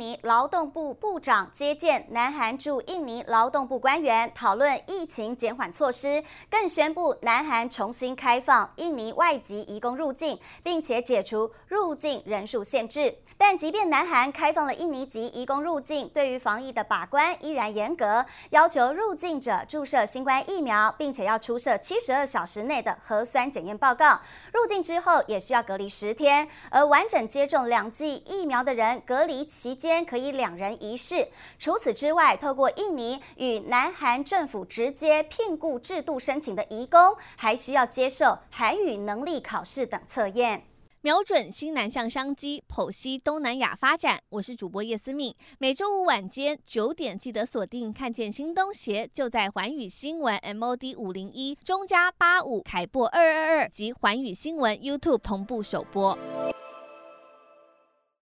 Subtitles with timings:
[0.00, 13.14] 尼劳动部部长接见南韩驻印尼劳动部官员，讨论疫情减缓措施，更宣布南韩重新开放印尼外籍移工入境，并且解除入境人数限制。
[13.36, 24.20] 但即便南韩开放了印尼籍移工入境，对于防疫的把关依然严格，要求入境者注射新冠疫苗，并且要出示七十二小时内的核酸检验报告。
[24.52, 31.28] 入境之后也需要隔离十天，而完整接种两剂疫苗的人，隔离期间可以两人一室。
[31.58, 40.64] 除此之外，透过印尼与南韩政府直接聘雇制度申请的移工，还需要接受韩语能力考试等测验。
[41.02, 44.18] 瞄准新南向商机，剖析东南亚发展。
[44.28, 47.90] 我是主播叶思敏，每周五晚间九点记得锁定。
[47.90, 56.18] 看见新东协就在寰宇新闻 MOD 五零一中加八五凯播二二二及寰宇新闻 YouTube 同步首播。